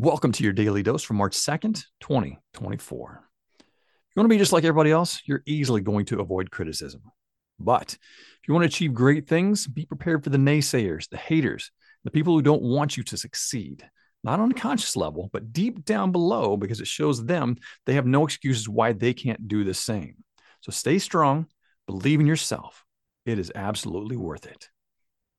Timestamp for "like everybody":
4.52-4.92